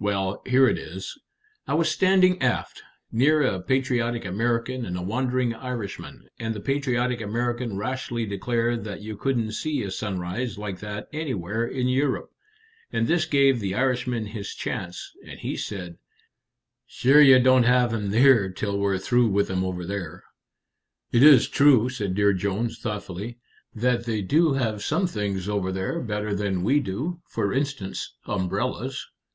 "Well, 0.00 0.40
here 0.46 0.66
it 0.66 0.78
is. 0.78 1.18
I 1.66 1.74
was 1.74 1.90
standing 1.90 2.40
aft, 2.40 2.80
near 3.12 3.42
a 3.42 3.60
patriotic 3.60 4.24
American 4.24 4.86
and 4.86 4.96
a 4.96 5.02
wandering 5.02 5.54
Irishman, 5.54 6.26
and 6.38 6.54
the 6.54 6.60
patriotic 6.60 7.20
American 7.20 7.76
rashly 7.76 8.24
declared 8.24 8.84
that 8.84 9.02
you 9.02 9.14
couldn't 9.14 9.52
see 9.52 9.82
a 9.82 9.90
sunrise 9.90 10.56
like 10.56 10.78
that 10.80 11.06
anywhere 11.12 11.66
in 11.66 11.86
Europe, 11.86 12.30
and 12.94 13.06
this 13.06 13.26
gave 13.26 13.60
the 13.60 13.74
Irishman 13.74 14.28
his 14.28 14.54
chance, 14.54 15.12
and 15.26 15.40
he 15.40 15.54
said, 15.54 15.98
'Sure 16.86 17.20
ye 17.20 17.38
don't 17.38 17.64
have'm 17.64 18.10
here 18.10 18.48
till 18.50 18.78
we're 18.78 18.96
through 18.96 19.28
with 19.28 19.50
'em 19.50 19.62
over 19.64 19.84
there.'" 19.84 20.24
"It 21.12 21.22
is 21.22 21.46
true," 21.46 21.90
said 21.90 22.14
Dear 22.14 22.32
Jones, 22.32 22.78
thoughtfully, 22.78 23.36
"that 23.74 24.04
they 24.06 24.22
do 24.22 24.54
have 24.54 24.82
some 24.82 25.06
things 25.06 25.46
over 25.46 25.70
there 25.70 26.00
better 26.00 26.34
than 26.34 26.62
we 26.64 26.80
do; 26.80 27.20
for 27.26 27.52
instance, 27.52 28.14
umbrellas." 28.24 29.06